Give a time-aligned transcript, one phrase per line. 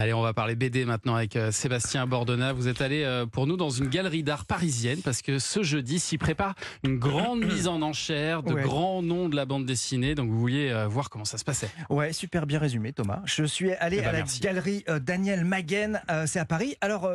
[0.00, 2.54] Allez, on va parler BD maintenant avec euh, Sébastien Bordona.
[2.54, 5.98] Vous êtes allé euh, pour nous dans une galerie d'art parisienne parce que ce jeudi
[5.98, 8.62] s'y prépare une grande mise en enchère de Ouais.
[8.62, 10.14] grands noms de la bande dessinée.
[10.14, 11.68] Donc vous vouliez euh, voir comment ça se passait.
[11.90, 13.20] Ouais, super bien résumé, Thomas.
[13.26, 16.76] Je suis allé Eh ben, à la galerie Daniel Maguen, c'est à Paris.
[16.80, 17.10] Alors,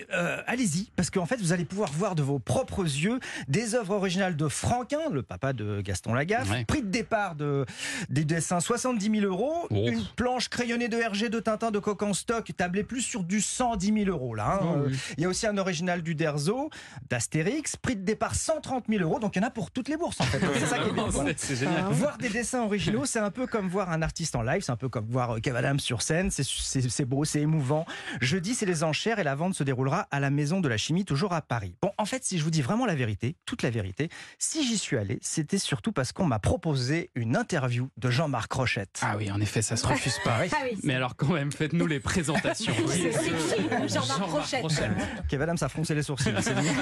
[0.00, 3.18] euh, euh, allez-y, parce qu'en fait, vous allez pouvoir voir de vos propres yeux
[3.48, 6.50] des œuvres originales de Franquin, le papa de Gaston Lagaffe.
[6.50, 6.64] Ouais.
[6.64, 7.64] Prix de départ de,
[8.08, 9.66] des dessins 70 000 euros.
[9.70, 9.74] Oh.
[9.88, 13.40] Une planche crayonnée de Hergé, de Tintin, de Coq en stock, tablée plus sur du
[13.40, 14.34] 110 000 euros.
[14.34, 14.58] Là, hein.
[14.62, 14.98] Oh, Euh, oui.
[15.18, 16.70] Il y a aussi un original du Derzo,
[17.10, 17.76] d'Astérix.
[17.76, 19.18] Prix de départ 130 000 euros.
[19.18, 20.40] Donc, il y en a pour toutes les bourses, en fait.
[20.58, 21.06] C'est ça qui est bien.
[21.08, 21.32] voilà.
[21.36, 21.84] C'est- génial.
[21.92, 24.76] Voir des dessins originaux, c'est un peu comme voir un artiste en live, c'est un
[24.76, 27.86] peu comme voir euh, Kev Adams sur scène, c'est- beau, c'est émouvant.
[28.20, 31.04] Jeudi, c'est les enchères et la vente se déroulera à la Maison de la Chimie,
[31.04, 31.76] toujours à Paris.
[31.80, 34.78] Bon, en fait, si je vous dis vraiment la vérité, toute la vérité, si j'y
[34.78, 39.00] suis allé, c'était surtout parce qu'on m'a proposé une interview de Jean-Marc Rochette.
[39.02, 40.38] Ah oui, en effet, ça se refuse pas.
[40.42, 40.48] oui.
[40.52, 42.72] Ah oui, Mais alors quand même, faites-nous les présentations.
[42.88, 44.64] c'est c'est qui Jean-Marc Rochette
[45.28, 46.34] Kev Adams a froncé les sourcils.
[46.40, 46.68] c'est dit.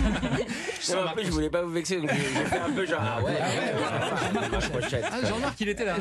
[0.91, 3.01] Non, en plus, je voulais pas vous vexer, donc j'ai fait un peu genre.
[3.03, 3.35] Ah ouais.
[5.11, 5.97] Ah, Jean-Marc, il était là.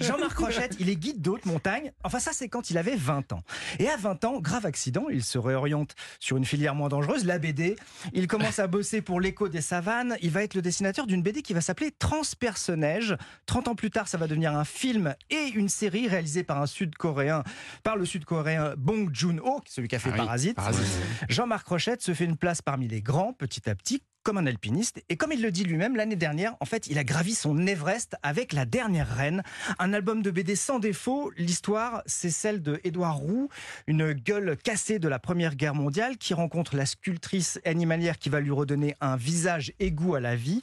[0.00, 1.92] Jean-Marc Rochette, il est guide d'haute montagne.
[2.04, 3.42] Enfin, ça, c'est quand il avait 20 ans.
[3.78, 7.38] Et à 20 ans, grave accident, il se réoriente sur une filière moins dangereuse, la
[7.38, 7.76] BD.
[8.12, 10.16] Il commence à bosser pour l'écho des savanes.
[10.22, 13.16] Il va être le dessinateur d'une BD qui va s'appeler Transpersonnage.
[13.46, 16.66] 30 ans plus tard, ça va devenir un film et une série réalisée par un
[16.66, 17.42] Sud-Coréen,
[17.82, 20.56] par le Sud-Coréen Bong Joon-ho, celui qui a fait Ah oui, Parasite.
[20.56, 20.86] Parasite.
[21.28, 25.02] Jean-Marc Rochette se fait une place parmi les grands petit à petit comme un alpiniste.
[25.08, 28.14] Et comme il le dit lui-même, l'année dernière, en fait, il a gravi son Everest
[28.22, 29.42] avec La Dernière Reine,
[29.78, 31.32] un album de BD sans défaut.
[31.38, 33.48] L'histoire, c'est celle de Édouard Roux,
[33.86, 38.40] une gueule cassée de la Première Guerre mondiale qui rencontre la sculptrice animalière qui va
[38.40, 40.60] lui redonner un visage égout à la vie.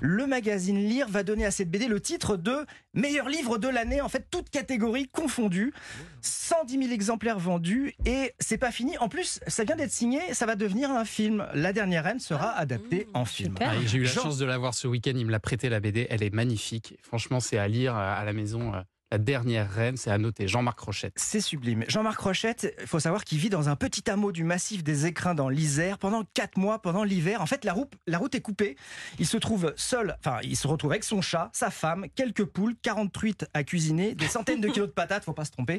[0.00, 4.00] Le magazine Lire va donner à cette BD le titre de meilleur livre de l'année,
[4.00, 5.72] en fait, toutes catégories confondues.
[6.20, 8.98] 110 000 exemplaires vendus et c'est pas fini.
[8.98, 11.46] En plus, ça vient d'être signé, ça va devenir un film.
[11.54, 13.54] La dernière reine sera adaptée en film.
[13.60, 15.12] Ah, J'ai eu la Jean- chance de la voir ce week-end.
[15.14, 16.06] Il me l'a prêté la BD.
[16.10, 16.96] Elle est magnifique.
[17.02, 18.72] Franchement, c'est à lire euh, à la maison.
[19.14, 20.48] La dernière reine, c'est à noter.
[20.48, 21.12] Jean-Marc Rochette.
[21.14, 21.84] C'est sublime.
[21.86, 25.36] Jean-Marc Rochette, il faut savoir qu'il vit dans un petit hameau du massif des Écrins
[25.36, 27.40] dans l'Isère pendant quatre mois, pendant l'hiver.
[27.40, 28.74] En fait, la route, la route est coupée.
[29.20, 32.74] Il se trouve seul, enfin, il se retrouve avec son chat, sa femme, quelques poules,
[32.82, 35.78] 40 truites à cuisiner, des centaines de kilos de patates, faut pas se tromper,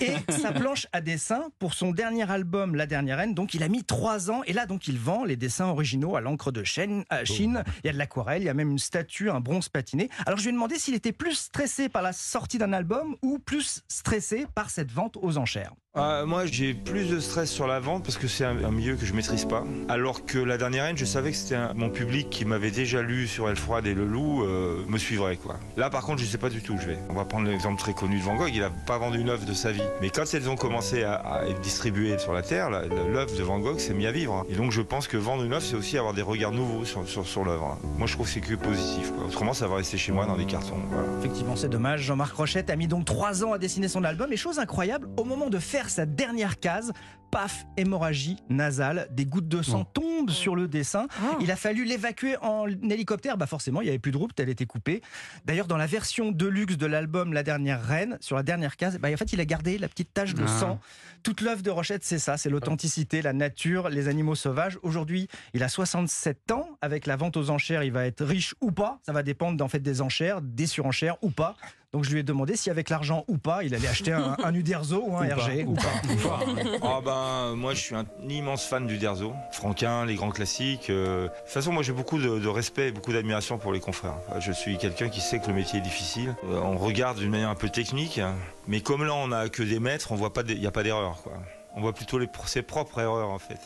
[0.00, 3.32] et sa planche à dessin pour son dernier album, La Dernière Reine.
[3.32, 6.20] Donc, il a mis trois ans, et là, donc, il vend les dessins originaux à
[6.20, 7.04] l'encre de Chine.
[7.10, 7.62] à Chine.
[7.84, 10.10] Il y a de l'aquarelle, il y a même une statue, un bronze patiné.
[10.26, 13.38] Alors, je lui ai demandé s'il était plus stressé par la sortie d'un album ou
[13.38, 15.74] plus stressé par cette vente aux enchères.
[15.94, 19.04] Ah, moi, j'ai plus de stress sur la vente parce que c'est un, milieu que
[19.04, 19.62] je maîtrise pas.
[19.90, 23.26] Alors que la dernière reine, je savais que c'était mon public qui m'avait déjà lu
[23.26, 25.60] sur Elle froide et le loup euh, me suivrait quoi.
[25.76, 26.98] Là, par contre, je sais pas du tout où je vais.
[27.10, 28.52] On va prendre l'exemple très connu de Van Gogh.
[28.54, 31.42] Il a pas vendu une œuvre de sa vie, mais quand elles ont commencé à,
[31.46, 34.32] être distribuées sur la terre, l'œuvre de Van Gogh s'est mis à vivre.
[34.32, 34.46] hein.
[34.48, 37.06] Et donc, je pense que vendre une œuvre, c'est aussi avoir des regards nouveaux sur,
[37.06, 37.66] sur, sur l'œuvre.
[37.66, 37.78] hein.
[37.98, 39.12] Moi, je trouve que c'est que positif.
[39.26, 40.80] Autrement, ça va rester chez moi dans des cartons.
[41.18, 42.00] Effectivement, c'est dommage.
[42.00, 44.32] Jean-Marc Rochette a mis donc trois ans à dessiner son album.
[44.32, 46.92] Et chose incroyable, au moment de faire sa dernière case,
[47.32, 51.08] paf, hémorragie nasale, des gouttes de sang tombent sur le dessin.
[51.18, 51.38] Ah.
[51.40, 53.36] Il a fallu l'évacuer en hélicoptère.
[53.38, 55.00] Bah forcément, il n'y avait plus de route, elle était coupée.
[55.46, 59.08] D'ailleurs, dans la version deluxe de l'album La Dernière Reine, sur la dernière case, bah,
[59.12, 60.60] en fait, il a gardé la petite tache de Ah.
[60.60, 60.80] sang.
[61.22, 64.78] Toute l'œuvre de Rochette, c'est ça, c'est l'authenticité, la nature, les animaux sauvages.
[64.82, 66.68] Aujourd'hui, il a 67 ans.
[66.82, 68.98] Avec la vente aux enchères, il va être riche ou pas.
[69.06, 71.56] Ça va dépendre en fait des enchères, des surenchères ou pas.
[71.92, 74.54] Donc je lui ai demandé si avec l'argent ou pas, il allait acheter un, un
[74.54, 75.64] Uderzo ou un RG.
[75.66, 75.92] Ou pas.
[76.82, 77.21] Ah ben
[77.56, 80.90] moi je suis un immense fan du Derzo, Franquin, les grands classiques.
[80.90, 81.24] euh.
[81.24, 84.16] De toute façon moi j'ai beaucoup de, respect et beaucoup d'admiration pour les confrères.
[84.40, 86.34] Je suis quelqu'un qui sait que le métier est difficile.
[86.44, 88.34] Euh, on regarde d'une manière un peu technique, hein.
[88.66, 91.18] mais comme là on a que des maîtres, on voit il n'y a pas d'erreur.
[91.74, 93.60] On voit plutôt ses propres erreurs en fait.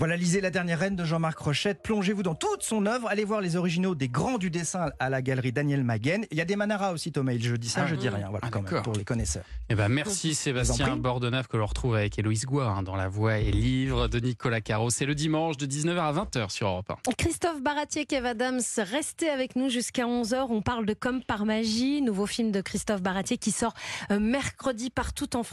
[0.00, 1.80] Voilà, lisez La Dernière Reine de Jean-Marc Rochette.
[1.82, 3.06] Plongez-vous dans toute son œuvre.
[3.08, 6.26] Allez voir les originaux des grands du dessin à la galerie Daniel Maguen.
[6.32, 7.32] Il y a des Manara aussi, Thomas.
[7.38, 7.86] Je dis ça, Ah.
[7.86, 8.26] je dis rien.
[8.28, 9.44] Voilà, Ah, quand même, pour les connaisseurs.
[9.70, 10.96] Eh ben, merci Sébastien.
[10.96, 14.60] Bordenave que l'on retrouve avec Héloïse Goua hein, dans La Voix et Livre de Nicolas
[14.60, 14.90] Caro.
[14.90, 17.12] C'est le dimanche de 19h à 20h sur Europe 1.
[17.12, 20.46] Christophe Baratier, Kev Adams, restez avec nous jusqu'à 11h.
[20.50, 23.74] On parle de Comme par magie, nouveau film de Christophe Baratier qui sort
[24.10, 25.52] euh, mercredi partout en France.